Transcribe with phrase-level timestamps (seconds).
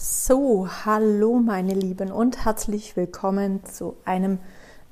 [0.00, 4.38] So, hallo meine Lieben und herzlich willkommen zu einem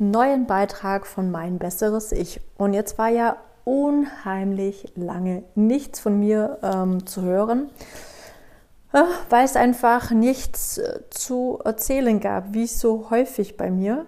[0.01, 2.41] neuen Beitrag von Mein besseres Ich.
[2.59, 7.71] Und jetzt war ja unheimlich lange nichts von mir ähm, zu hören,
[8.93, 14.07] äh, weil es einfach nichts äh, zu erzählen gab, wie so häufig bei mir.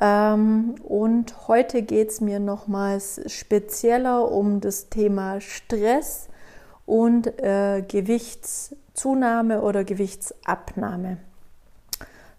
[0.00, 6.30] Ähm, und heute geht es mir nochmals spezieller um das Thema Stress
[6.86, 7.82] und äh,
[8.98, 11.18] Gewichtszunahme oder Gewichtsabnahme.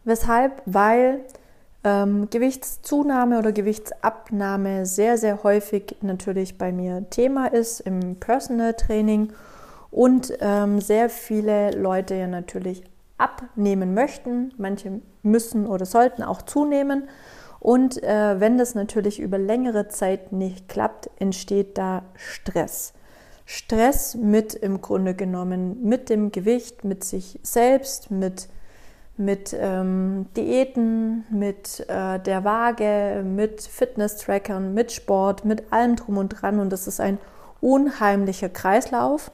[0.04, 0.62] Weshalb?
[0.66, 1.22] Weil
[1.86, 9.32] ähm, Gewichtszunahme oder Gewichtsabnahme sehr, sehr häufig natürlich bei mir Thema ist im Personal Training
[9.90, 12.84] und ähm, sehr viele Leute ja natürlich
[13.18, 14.54] abnehmen möchten.
[14.58, 17.08] Manche müssen oder sollten auch zunehmen.
[17.62, 22.94] Und äh, wenn das natürlich über längere Zeit nicht klappt, entsteht da Stress.
[23.52, 28.48] Stress mit im Grunde genommen, mit dem Gewicht, mit sich selbst, mit,
[29.18, 36.30] mit ähm, Diäten, mit äh, der Waage, mit Fitness-Trackern, mit Sport, mit allem drum und
[36.30, 36.60] dran.
[36.60, 37.18] Und das ist ein
[37.60, 39.32] unheimlicher Kreislauf.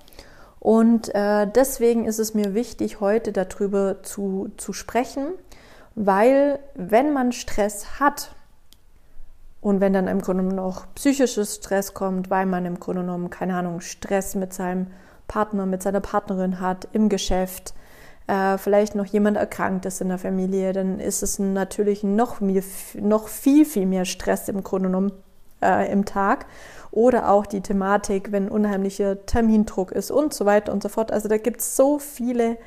[0.61, 5.27] Und äh, deswegen ist es mir wichtig, heute darüber zu, zu sprechen,
[5.95, 8.33] weil wenn man Stress hat,
[9.66, 13.55] und wenn dann im Grunde noch psychisches Stress kommt, weil man im Grunde genommen, keine
[13.55, 14.85] Ahnung, Stress mit seinem
[15.27, 17.73] Partner, mit seiner Partnerin hat, im Geschäft,
[18.27, 22.61] äh, vielleicht noch jemand erkrankt ist in der Familie, dann ist es natürlich noch, mehr,
[22.93, 25.11] noch viel, viel mehr Stress im Grunde genommen
[25.63, 26.45] äh, im Tag.
[26.91, 31.11] Oder auch die Thematik, wenn unheimlicher Termindruck ist und so weiter und so fort.
[31.11, 32.58] Also da gibt es so viele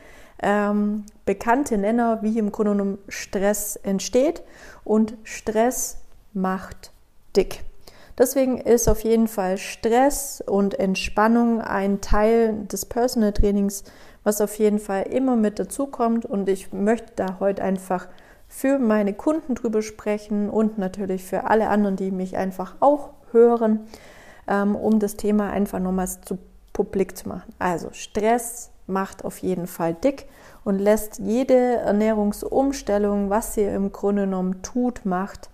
[0.42, 4.42] ähm, bekannte Nenner, wie im Grunde genommen Stress entsteht.
[4.82, 5.98] Und Stress
[6.32, 6.92] macht
[7.36, 7.64] dick.
[8.18, 13.84] Deswegen ist auf jeden Fall Stress und Entspannung ein Teil des Personal Trainings,
[14.24, 16.26] was auf jeden Fall immer mit dazukommt.
[16.26, 18.08] Und ich möchte da heute einfach
[18.48, 23.86] für meine Kunden drüber sprechen und natürlich für alle anderen, die mich einfach auch hören,
[24.48, 26.38] ähm, um das Thema einfach nochmals zu
[26.72, 27.53] publik zu machen.
[27.58, 30.26] Also Stress macht auf jeden Fall dick
[30.64, 35.50] und lässt jede Ernährungsumstellung, was ihr im Grunde genommen tut, macht,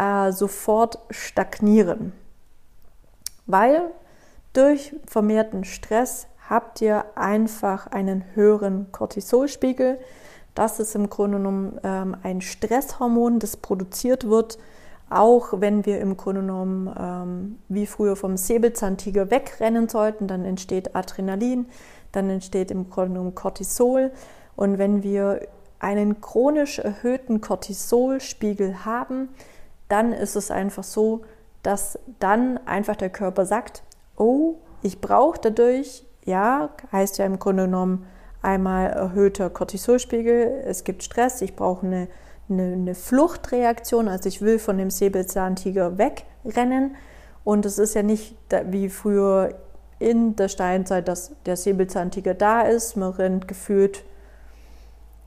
[0.00, 2.12] äh, sofort stagnieren.
[3.46, 3.90] Weil
[4.54, 9.98] durch vermehrten Stress habt ihr einfach einen höheren Cortisolspiegel.
[10.54, 14.58] Das ist im Grunde genommen ähm, ein Stresshormon, das produziert wird,
[15.10, 20.96] auch wenn wir im Grunde genommen ähm, wie früher vom Säbelzahntiger wegrennen sollten, dann entsteht
[20.96, 21.66] Adrenalin,
[22.12, 24.12] dann entsteht im Grunde genommen Cortisol.
[24.56, 25.40] Und wenn wir
[25.78, 29.28] einen chronisch erhöhten Cortisolspiegel haben,
[29.90, 31.22] dann ist es einfach so,
[31.62, 33.82] dass dann einfach der Körper sagt,
[34.16, 38.06] oh, ich brauche dadurch, ja, heißt ja im Grunde genommen
[38.42, 42.08] einmal erhöhter Cortisolspiegel, es gibt Stress, ich brauche eine,
[42.48, 46.96] eine, eine Fluchtreaktion, also ich will von dem Säbelzahntiger wegrennen.
[47.44, 48.36] Und es ist ja nicht
[48.66, 49.54] wie früher
[49.98, 54.04] in der Steinzeit, dass der Säbelzahntiger da ist, man rennt gefühlt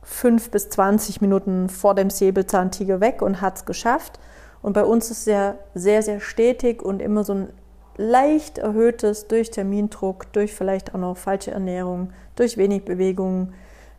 [0.02, 4.20] fünf bis 20 Minuten vor dem Säbelzahntiger weg und hat es geschafft,
[4.64, 7.50] und bei uns ist ja sehr, sehr stetig und immer so ein
[7.98, 13.54] leicht erhöhtes durch Termindruck, durch vielleicht auch noch falsche Ernährung, durch wenig Bewegung,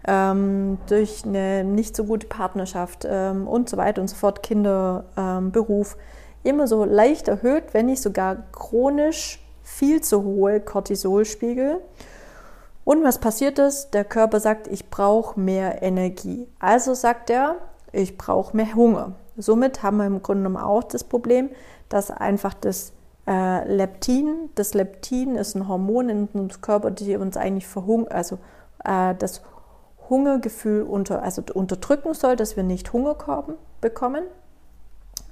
[0.09, 5.05] ähm, durch eine nicht so gute Partnerschaft ähm, und so weiter und so fort, Kinder,
[5.17, 5.97] ähm, Beruf,
[6.43, 11.81] immer so leicht erhöht, wenn nicht sogar chronisch viel zu hohe Cortisolspiegel.
[12.85, 13.91] Und was passiert ist?
[13.93, 16.49] Der Körper sagt, ich brauche mehr Energie.
[16.59, 17.57] Also sagt er,
[17.93, 19.13] ich brauche mehr Hunger.
[19.37, 21.50] Somit haben wir im Grunde genommen auch das Problem,
[21.89, 22.93] dass einfach das
[23.27, 28.39] äh, Leptin, das Leptin ist ein Hormon in unserem Körper, die uns eigentlich verhungern, also
[28.84, 29.43] äh, das
[30.09, 33.17] Hungergefühl unter, also unterdrücken soll, dass wir nicht Hunger
[33.81, 34.25] bekommen.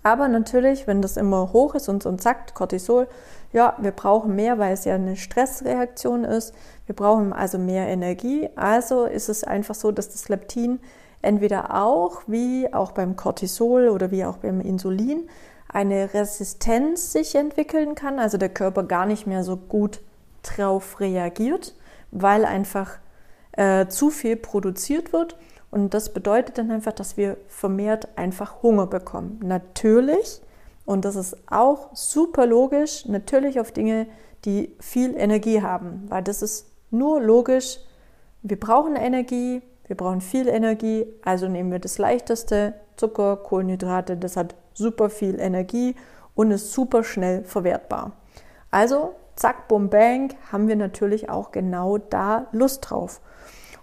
[0.03, 3.07] Aber natürlich, wenn das immer hoch ist und uns sagt, Cortisol,
[3.53, 6.55] ja, wir brauchen mehr, weil es ja eine Stressreaktion ist.
[6.87, 8.49] Wir brauchen also mehr Energie.
[8.57, 10.81] Also ist es einfach so, dass das Leptin
[11.23, 15.29] entweder auch, wie auch beim Cortisol oder wie auch beim Insulin,
[15.69, 20.01] eine Resistenz sich entwickeln kann, also der Körper gar nicht mehr so gut
[20.43, 21.75] drauf reagiert,
[22.11, 22.99] weil einfach
[23.53, 25.37] äh, zu viel produziert wird.
[25.71, 29.41] Und das bedeutet dann einfach, dass wir vermehrt einfach Hunger bekommen.
[29.43, 30.43] Natürlich,
[30.85, 34.07] und das ist auch super logisch, natürlich auf Dinge,
[34.45, 37.79] die viel Energie haben, weil das ist nur logisch.
[38.43, 44.37] Wir brauchen Energie, wir brauchen viel Energie, also nehmen wir das leichteste, Zucker, Kohlenhydrate, das
[44.37, 45.97] hat super viel Energie
[46.35, 48.13] und ist super schnell verwertbar.
[48.71, 53.21] Also, zack, bum, bang, haben wir natürlich auch genau da Lust drauf.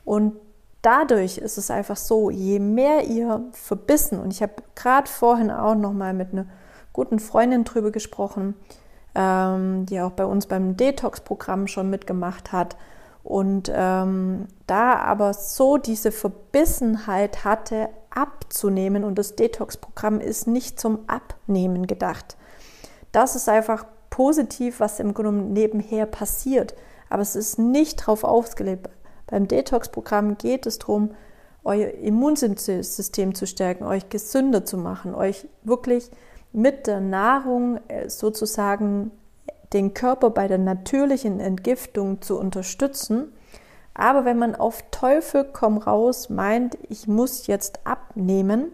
[0.06, 0.36] Und
[0.82, 5.76] dadurch ist es einfach so, je mehr ihr verbissen, und ich habe gerade vorhin auch
[5.76, 6.46] noch mal mit einer
[6.94, 8.56] guten Freundin drüber gesprochen,
[9.16, 12.78] ähm, die auch bei uns beim Detox-Programm schon mitgemacht hat
[13.24, 21.00] und ähm, da aber so diese Verbissenheit hatte, abzunehmen und das Detox-Programm ist nicht zum
[21.08, 22.38] Abnehmen gedacht.
[23.12, 26.76] Das ist einfach positiv, was im Grunde nebenher passiert,
[27.10, 28.90] aber es ist nicht darauf ausgelegt.
[29.28, 31.12] Beim Detox-Programm geht es darum,
[31.64, 36.10] euer Immunsystem zu stärken, euch gesünder zu machen, euch wirklich
[36.52, 39.12] mit der Nahrung äh, sozusagen
[39.74, 43.34] den Körper bei der natürlichen Entgiftung zu unterstützen.
[43.94, 48.72] Aber wenn man auf Teufel komm raus meint, ich muss jetzt abnehmen,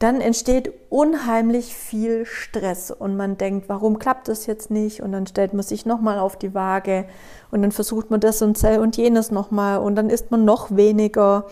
[0.00, 5.02] dann entsteht unheimlich viel Stress und man denkt, warum klappt das jetzt nicht?
[5.02, 7.04] Und dann stellt man sich nochmal auf die Waage
[7.50, 11.44] und dann versucht man das und und jenes nochmal und dann isst man noch weniger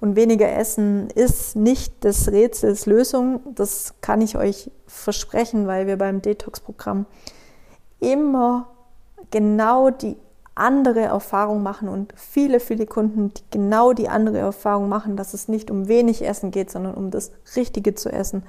[0.00, 3.40] und weniger Essen ist nicht des Rätsels Lösung.
[3.56, 7.06] Das kann ich euch versprechen, weil wir beim Detox-Programm
[8.00, 8.68] immer
[9.30, 10.16] genau die
[10.54, 15.48] andere Erfahrung machen und viele, viele Kunden, die genau die andere Erfahrung machen, dass es
[15.48, 18.42] nicht um wenig Essen geht, sondern um das Richtige zu essen,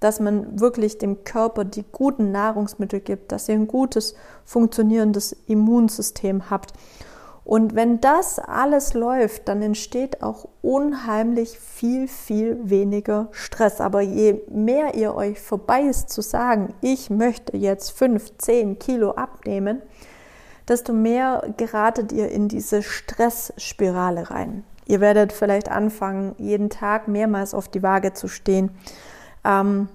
[0.00, 4.14] dass man wirklich dem Körper die guten Nahrungsmittel gibt, dass ihr ein gutes,
[4.44, 6.74] funktionierendes Immunsystem habt.
[7.46, 13.80] Und wenn das alles läuft, dann entsteht auch unheimlich viel, viel weniger Stress.
[13.80, 19.12] Aber je mehr ihr euch vorbei ist zu sagen, ich möchte jetzt 5, 10 Kilo
[19.12, 19.80] abnehmen,
[20.66, 24.64] desto mehr geratet ihr in diese Stressspirale rein.
[24.86, 28.70] Ihr werdet vielleicht anfangen, jeden Tag mehrmals auf die Waage zu stehen.
[29.44, 29.88] Ähm,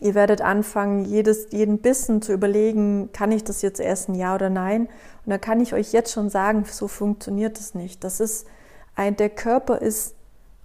[0.00, 4.50] ihr werdet anfangen, jedes, jeden Bissen zu überlegen, kann ich das jetzt essen, ja oder
[4.50, 4.82] nein?
[5.24, 8.04] Und da kann ich euch jetzt schon sagen, so funktioniert es nicht.
[8.04, 8.46] Das ist
[8.94, 10.14] ein, der Körper ist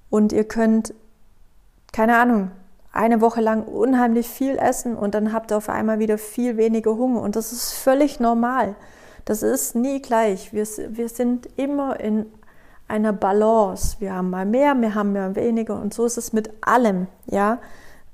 [0.09, 0.94] und ihr könnt,
[1.91, 2.51] keine Ahnung,
[2.91, 6.95] eine Woche lang unheimlich viel essen und dann habt ihr auf einmal wieder viel weniger
[6.95, 8.75] Hunger und das ist völlig normal.
[9.25, 10.53] Das ist nie gleich.
[10.53, 12.27] Wir, wir sind immer in
[12.88, 13.97] einer Balance.
[14.00, 17.59] Wir haben mal mehr, wir haben mal weniger und so ist es mit allem, ja,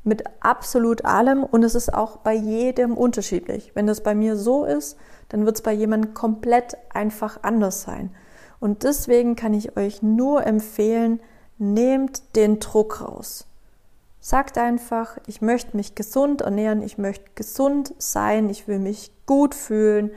[0.04, 3.72] mit absolut allem und es ist auch bei jedem unterschiedlich.
[3.75, 4.98] Wenn das bei mir so ist,
[5.30, 8.12] dann wird es bei jemandem komplett einfach anders sein.
[8.60, 11.19] Und deswegen kann ich euch nur empfehlen,
[11.57, 13.46] nehmt den Druck raus.
[14.19, 19.56] Sagt einfach, ich möchte mich gesund ernähren, ich möchte gesund sein, ich will mich gut
[19.56, 20.12] fühlen,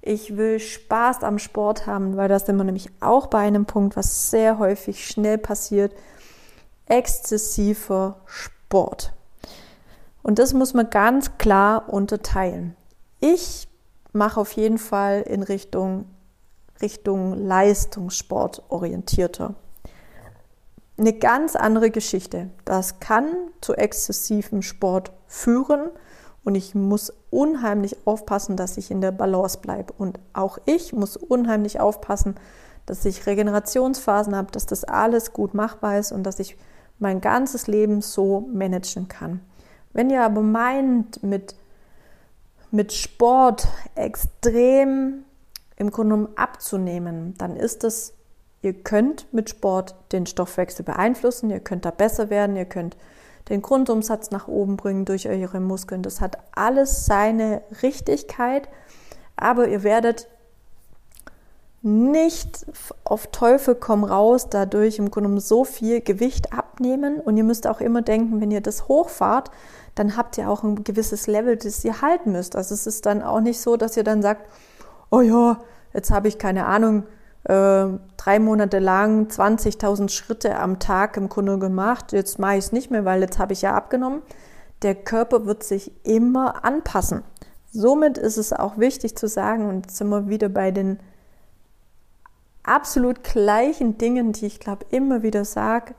[0.00, 4.30] ich will Spaß am Sport haben, weil das immer nämlich auch bei einem Punkt, was
[4.30, 5.92] sehr häufig schnell passiert,
[6.86, 9.12] exzessiver Sport.
[10.28, 12.76] Und das muss man ganz klar unterteilen.
[13.18, 13.66] Ich
[14.12, 16.04] mache auf jeden Fall in Richtung,
[16.82, 19.54] Richtung Leistungssport orientierter.
[20.98, 22.50] Eine ganz andere Geschichte.
[22.66, 23.24] Das kann
[23.62, 25.88] zu exzessivem Sport führen
[26.44, 29.94] und ich muss unheimlich aufpassen, dass ich in der Balance bleibe.
[29.96, 32.34] Und auch ich muss unheimlich aufpassen,
[32.84, 36.58] dass ich Regenerationsphasen habe, dass das alles gut machbar ist und dass ich
[36.98, 39.40] mein ganzes Leben so managen kann.
[39.98, 41.56] Wenn ihr aber meint, mit,
[42.70, 43.66] mit Sport
[43.96, 45.24] extrem
[45.74, 48.12] im Grunde genommen abzunehmen, dann ist es,
[48.62, 52.96] ihr könnt mit Sport den Stoffwechsel beeinflussen, ihr könnt da besser werden, ihr könnt
[53.48, 56.04] den Grundumsatz nach oben bringen durch eure Muskeln.
[56.04, 58.68] Das hat alles seine Richtigkeit,
[59.34, 60.28] aber ihr werdet
[61.82, 62.66] nicht
[63.02, 67.80] auf Teufel komm raus dadurch im Grunde so viel Gewicht abnehmen und ihr müsst auch
[67.80, 69.50] immer denken, wenn ihr das hochfahrt,
[69.98, 72.56] dann habt ihr auch ein gewisses Level, das ihr halten müsst.
[72.56, 74.48] Also es ist dann auch nicht so, dass ihr dann sagt,
[75.10, 75.58] oh ja,
[75.92, 77.04] jetzt habe ich keine Ahnung,
[77.44, 77.86] äh,
[78.16, 82.12] drei Monate lang 20.000 Schritte am Tag im Grunde gemacht.
[82.12, 84.22] Jetzt mache ich es nicht mehr, weil jetzt habe ich ja abgenommen.
[84.82, 87.22] Der Körper wird sich immer anpassen.
[87.72, 90.98] Somit ist es auch wichtig zu sagen, und jetzt sind wir wieder bei den
[92.62, 95.94] absolut gleichen Dingen, die ich glaube immer wieder sage,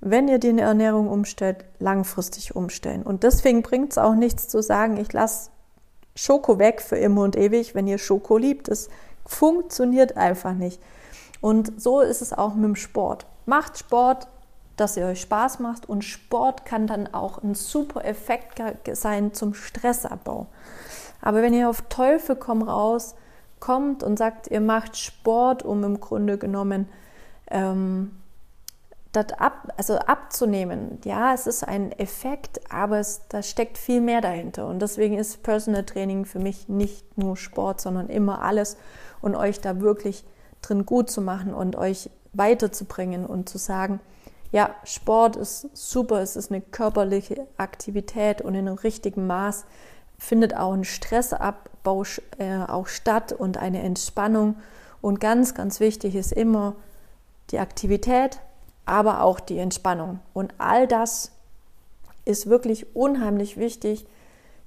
[0.00, 3.02] wenn ihr die Ernährung umstellt, langfristig umstellen.
[3.02, 5.50] Und deswegen bringt es auch nichts zu sagen, ich lasse
[6.14, 8.68] Schoko weg für immer und ewig, wenn ihr Schoko liebt.
[8.68, 8.88] Das
[9.24, 10.80] funktioniert einfach nicht.
[11.40, 13.26] Und so ist es auch mit dem Sport.
[13.44, 14.28] Macht Sport,
[14.76, 18.60] dass ihr euch Spaß macht und Sport kann dann auch ein super Effekt
[18.92, 20.46] sein zum Stressabbau.
[21.22, 23.14] Aber wenn ihr auf Teufel komm raus
[23.58, 26.88] kommt und sagt, ihr macht Sport, um im Grunde genommen
[27.50, 28.10] ähm,
[29.16, 34.20] das ab, also abzunehmen, ja, es ist ein Effekt, aber es, da steckt viel mehr
[34.20, 34.66] dahinter.
[34.66, 38.76] Und deswegen ist Personal Training für mich nicht nur Sport, sondern immer alles
[39.20, 40.24] und euch da wirklich
[40.62, 44.00] drin gut zu machen und euch weiterzubringen und zu sagen,
[44.52, 49.64] ja, Sport ist super, es ist eine körperliche Aktivität und in einem richtigen Maß
[50.18, 52.04] findet auch ein Stressabbau
[52.38, 54.56] äh, auch statt und eine Entspannung.
[55.02, 56.74] Und ganz, ganz wichtig ist immer
[57.50, 58.40] die Aktivität,
[58.86, 60.20] aber auch die Entspannung.
[60.32, 61.32] Und all das
[62.24, 64.06] ist wirklich unheimlich wichtig,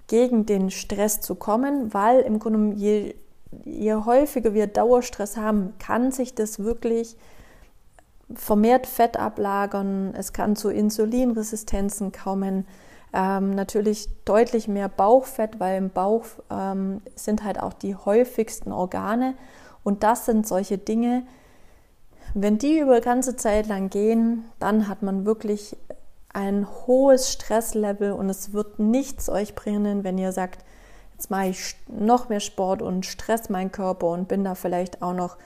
[0.07, 3.15] gegen den Stress zu kommen, weil im Grunde je,
[3.63, 7.15] je häufiger wir Dauerstress haben, kann sich das wirklich
[8.33, 12.67] vermehrt Fett ablagern, es kann zu Insulinresistenzen kommen,
[13.13, 19.35] ähm, natürlich deutlich mehr Bauchfett, weil im Bauch ähm, sind halt auch die häufigsten Organe
[19.83, 21.23] und das sind solche Dinge,
[22.33, 25.75] wenn die über ganze Zeit lang gehen, dann hat man wirklich
[26.31, 30.63] ein hohes Stresslevel und es wird nichts euch bringen, wenn ihr sagt,
[31.13, 35.13] jetzt mache ich noch mehr Sport und stress meinen Körper und bin da vielleicht auch
[35.13, 35.37] noch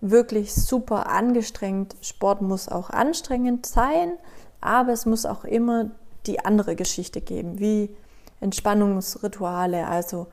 [0.00, 1.94] wirklich super angestrengt.
[2.00, 4.14] Sport muss auch anstrengend sein,
[4.60, 5.92] aber es muss auch immer
[6.26, 7.94] die andere Geschichte geben, wie
[8.40, 10.26] Entspannungsrituale, also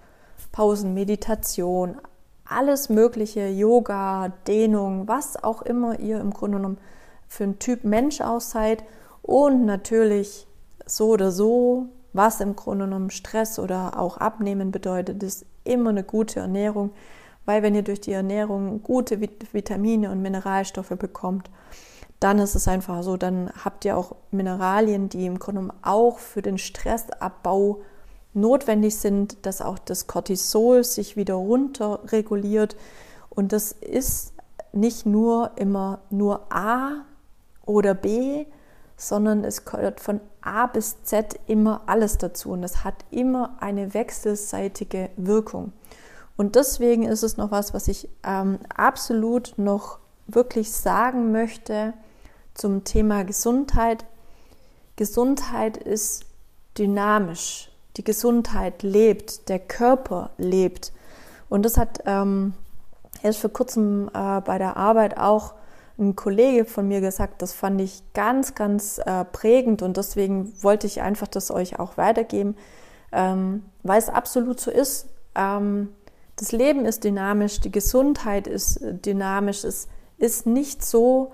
[0.51, 1.97] Pausen, Meditation,
[2.49, 6.77] alles Mögliche, Yoga, Dehnung, was auch immer ihr im Grunde genommen
[7.27, 8.83] für einen Typ Mensch auch seid.
[9.21, 10.47] Und natürlich
[10.85, 16.03] so oder so, was im Grunde genommen Stress oder auch Abnehmen bedeutet, ist immer eine
[16.03, 16.91] gute Ernährung.
[17.45, 21.49] Weil wenn ihr durch die Ernährung gute Vitamine und Mineralstoffe bekommt,
[22.19, 26.41] dann ist es einfach so, dann habt ihr auch Mineralien, die im Grunde auch für
[26.41, 27.81] den Stressabbau
[28.33, 32.75] notwendig sind, dass auch das Cortisol sich wieder runter reguliert.
[33.29, 34.33] Und das ist
[34.71, 37.05] nicht nur immer nur A
[37.65, 38.45] oder B,
[38.97, 42.51] sondern es gehört von A bis Z immer alles dazu.
[42.51, 45.71] Und es hat immer eine wechselseitige Wirkung.
[46.37, 51.93] Und deswegen ist es noch was, was ich ähm, absolut noch wirklich sagen möchte
[52.53, 54.05] zum Thema Gesundheit.
[54.95, 56.25] Gesundheit ist
[56.77, 57.68] dynamisch.
[57.99, 60.93] Die Gesundheit lebt, der Körper lebt.
[61.49, 62.53] Und das hat ähm,
[63.21, 65.53] erst vor kurzem äh, bei der Arbeit auch
[65.97, 70.87] ein Kollege von mir gesagt, das fand ich ganz, ganz äh, prägend und deswegen wollte
[70.87, 72.55] ich einfach das euch auch weitergeben,
[73.11, 75.09] ähm, weil es absolut so ist.
[75.35, 75.89] Ähm,
[76.37, 79.65] das Leben ist dynamisch, die Gesundheit ist äh, dynamisch.
[79.65, 81.33] Es ist nicht so,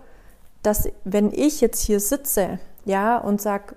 [0.64, 3.76] dass wenn ich jetzt hier sitze, ja, und sage,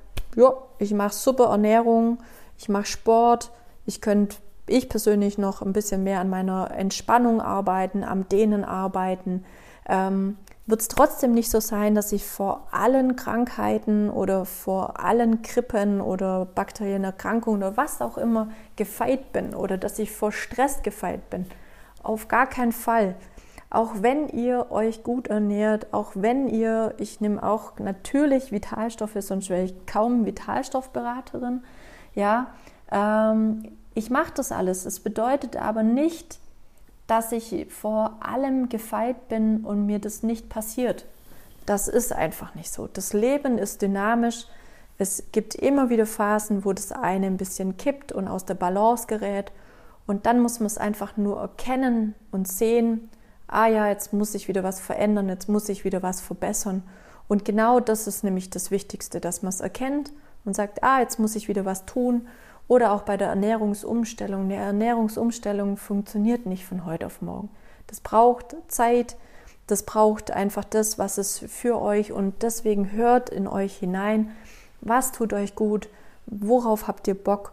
[0.79, 2.17] ich mache super Ernährung,
[2.59, 3.53] ich mache Sport,
[3.87, 4.37] ich könnte,
[4.67, 9.45] ich persönlich noch ein bisschen mehr an meiner Entspannung arbeiten, am Dehnen arbeiten,
[9.89, 10.37] ähm,
[10.67, 16.03] wird es trotzdem nicht so sein, dass ich vor allen Krankheiten oder vor allen Krippen
[16.03, 21.31] oder bakteriellen Erkrankungen oder was auch immer gefeit bin oder dass ich vor Stress gefeit
[21.31, 21.47] bin.
[22.03, 23.15] Auf gar keinen Fall.
[23.71, 29.49] Auch wenn ihr euch gut ernährt, auch wenn ihr, ich nehme auch natürlich Vitalstoffe, sonst
[29.49, 31.63] wäre ich kaum Vitalstoffberaterin.
[32.19, 32.49] Ja,
[32.91, 34.87] ähm, ich mache das alles.
[34.87, 36.41] Es bedeutet aber nicht,
[37.07, 41.07] dass ich vor allem gefeit bin und mir das nicht passiert.
[41.65, 42.89] Das ist einfach nicht so.
[42.89, 44.47] Das Leben ist dynamisch.
[44.99, 49.07] Es gibt immer wieder Phasen, wo das eine ein bisschen kippt und aus der Balance
[49.07, 49.53] gerät.
[50.09, 53.11] Und dann muss man es einfach nur erkennen und sehen,
[53.47, 56.83] ah ja, jetzt muss ich wieder was verändern, jetzt muss ich wieder was verbessern.
[57.29, 60.11] Und genau das ist nämlich das Wichtigste, dass man es erkennt
[60.45, 62.27] und sagt, ah, jetzt muss ich wieder was tun
[62.69, 64.45] oder auch bei der Ernährungsumstellung.
[64.45, 67.49] Eine Ernährungsumstellung funktioniert nicht von heute auf morgen.
[67.87, 69.17] Das braucht Zeit,
[69.67, 74.31] das braucht einfach das, was es für euch und deswegen hört in euch hinein,
[74.81, 75.89] was tut euch gut,
[76.27, 77.53] worauf habt ihr Bock.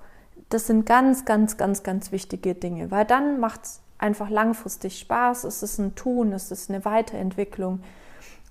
[0.50, 5.46] Das sind ganz, ganz, ganz, ganz wichtige Dinge, weil dann macht es einfach langfristig Spaß,
[5.46, 7.82] es ist ein Tun, es ist eine Weiterentwicklung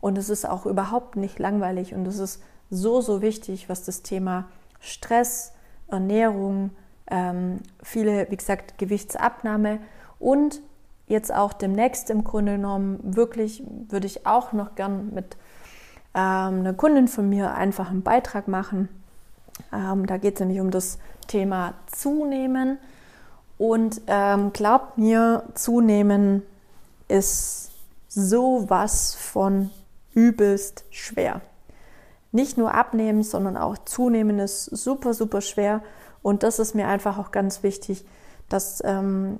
[0.00, 4.02] und es ist auch überhaupt nicht langweilig und es ist so, so wichtig, was das
[4.02, 4.46] Thema
[4.80, 5.52] Stress,
[5.88, 6.70] Ernährung,
[7.10, 9.78] ähm, viele, wie gesagt, Gewichtsabnahme
[10.18, 10.60] und
[11.06, 15.36] jetzt auch demnächst im Grunde genommen wirklich würde ich auch noch gern mit
[16.14, 18.88] ähm, einer Kundin von mir einfach einen Beitrag machen.
[19.72, 22.78] Ähm, da geht es nämlich um das Thema Zunehmen.
[23.58, 26.42] Und ähm, glaubt mir, Zunehmen
[27.06, 27.70] ist
[28.08, 29.70] sowas von
[30.14, 31.40] übelst schwer
[32.34, 35.82] nicht nur abnehmen, sondern auch zunehmen ist super, super schwer.
[36.20, 38.04] Und das ist mir einfach auch ganz wichtig,
[38.48, 39.38] dass ähm,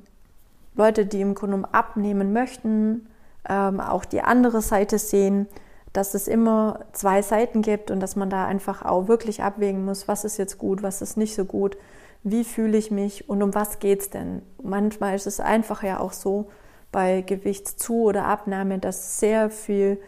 [0.76, 3.08] Leute, die im Grunde abnehmen möchten,
[3.48, 5.48] ähm, auch die andere Seite sehen,
[5.92, 10.08] dass es immer zwei Seiten gibt und dass man da einfach auch wirklich abwägen muss,
[10.08, 11.76] was ist jetzt gut, was ist nicht so gut,
[12.22, 14.42] wie fühle ich mich und um was geht es denn.
[14.62, 16.48] Manchmal ist es einfach ja auch so
[16.92, 20.00] bei Gewichtszu- oder Abnahme, dass sehr viel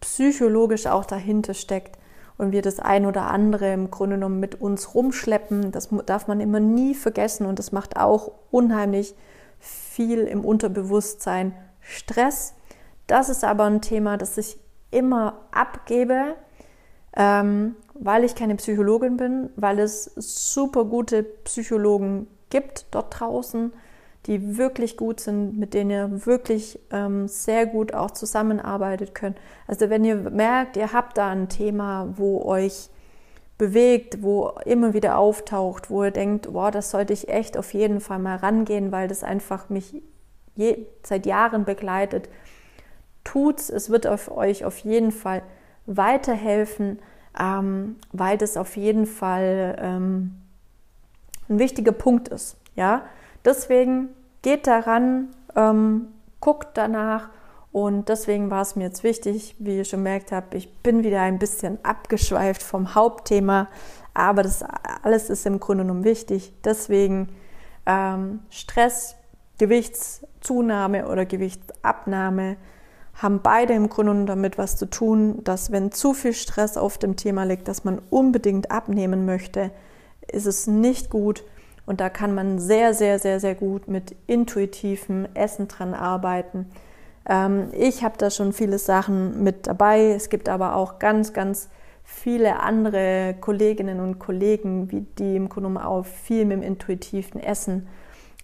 [0.00, 1.98] psychologisch auch dahinter steckt
[2.38, 5.72] und wir das ein oder andere im Grunde genommen mit uns rumschleppen.
[5.72, 9.14] Das darf man immer nie vergessen und das macht auch unheimlich
[9.58, 12.54] viel im Unterbewusstsein Stress.
[13.06, 14.58] Das ist aber ein Thema, das ich
[14.90, 16.34] immer abgebe,
[17.16, 23.72] ähm, weil ich keine Psychologin bin, weil es super gute Psychologen gibt dort draußen,
[24.26, 29.38] die wirklich gut sind, mit denen ihr wirklich ähm, sehr gut auch zusammenarbeitet könnt.
[29.66, 32.90] Also wenn ihr merkt, ihr habt da ein Thema, wo euch
[33.58, 38.00] bewegt, wo immer wieder auftaucht, wo ihr denkt, wow, das sollte ich echt auf jeden
[38.00, 40.02] Fall mal rangehen, weil das einfach mich
[40.56, 42.28] je, seit Jahren begleitet,
[43.24, 43.70] tut's.
[43.70, 45.42] Es wird auf euch auf jeden Fall
[45.86, 46.98] weiterhelfen,
[47.38, 50.36] ähm, weil das auf jeden Fall ähm,
[51.48, 52.56] ein wichtiger Punkt ist.
[52.74, 53.06] Ja,
[53.44, 54.08] deswegen
[54.46, 56.06] geht daran, ähm,
[56.38, 57.30] guckt danach.
[57.72, 61.20] Und deswegen war es mir jetzt wichtig, wie ihr schon merkt habt, ich bin wieder
[61.20, 63.66] ein bisschen abgeschweift vom Hauptthema,
[64.14, 64.64] aber das
[65.02, 66.52] alles ist im Grunde genommen wichtig.
[66.64, 67.30] Deswegen
[67.86, 69.16] ähm, Stress,
[69.58, 72.56] Gewichtszunahme oder Gewichtsabnahme
[73.14, 76.98] haben beide im Grunde genommen damit was zu tun, dass wenn zu viel Stress auf
[76.98, 79.72] dem Thema liegt, dass man unbedingt abnehmen möchte,
[80.30, 81.42] ist es nicht gut
[81.86, 86.66] und da kann man sehr, sehr, sehr, sehr gut mit intuitivem Essen dran arbeiten.
[87.28, 90.10] Ähm, ich habe da schon viele Sachen mit dabei.
[90.10, 91.68] Es gibt aber auch ganz, ganz
[92.02, 97.88] viele andere Kolleginnen und Kollegen, wie die im Grunde auch viel mit dem intuitiven Essen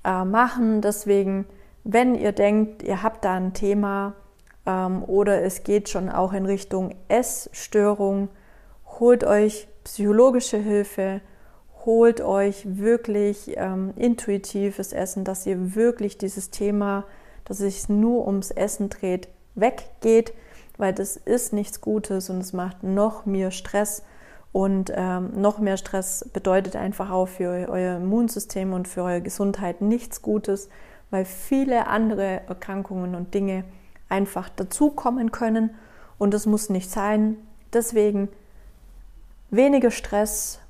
[0.04, 0.80] äh, machen.
[0.80, 1.46] Deswegen,
[1.84, 4.14] wenn ihr denkt, ihr habt da ein Thema
[4.66, 8.28] ähm, oder es geht schon auch in Richtung Essstörung,
[9.00, 11.20] holt euch psychologische Hilfe
[11.84, 17.04] holt euch wirklich ähm, intuitives Essen, dass ihr wirklich dieses Thema,
[17.44, 20.32] dass es sich nur ums Essen dreht, weggeht,
[20.78, 24.02] weil das ist nichts Gutes und es macht noch mehr Stress.
[24.52, 29.80] Und ähm, noch mehr Stress bedeutet einfach auch für euer Immunsystem und für eure Gesundheit
[29.80, 30.68] nichts Gutes,
[31.10, 33.64] weil viele andere Erkrankungen und Dinge
[34.08, 35.71] einfach dazukommen können.
[36.18, 37.36] Und das muss nicht sein.
[37.73, 38.28] Deswegen
[39.50, 40.60] weniger Stress,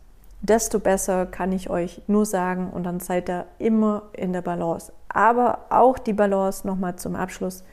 [0.43, 4.93] desto besser kann ich euch nur sagen und dann seid ihr immer in der Balance.
[5.09, 7.65] Aber auch die Balance nochmal zum Abschluss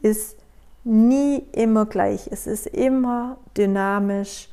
[0.00, 0.38] ist
[0.84, 2.28] nie immer gleich.
[2.30, 4.48] Es ist immer dynamisch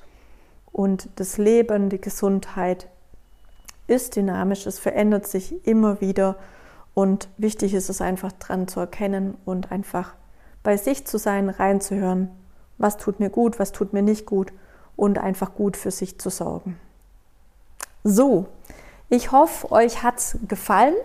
[0.71, 2.88] und das Leben, die Gesundheit
[3.88, 4.65] ist dynamisch.
[4.65, 6.36] Es verändert sich immer wieder
[6.93, 10.13] und wichtig ist es einfach dran zu erkennen und einfach
[10.62, 12.29] bei sich zu sein, reinzuhören,
[12.77, 14.51] was tut mir gut, was tut mir nicht gut
[14.95, 16.77] und einfach gut für sich zu sorgen.
[18.04, 18.48] So,
[19.10, 20.96] ich hoffe, euch hat es gefallen.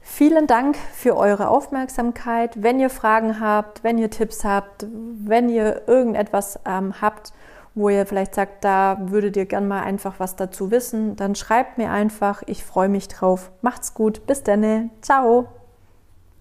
[0.00, 2.62] Vielen Dank für eure Aufmerksamkeit.
[2.62, 7.32] Wenn ihr Fragen habt, wenn ihr Tipps habt, wenn ihr irgendetwas ähm, habt,
[7.74, 11.78] wo ihr vielleicht sagt, da würdet ihr gern mal einfach was dazu wissen, dann schreibt
[11.78, 12.42] mir einfach.
[12.46, 13.50] Ich freue mich drauf.
[13.62, 14.26] Macht's gut.
[14.26, 14.90] Bis dann.
[15.00, 15.48] Ciao.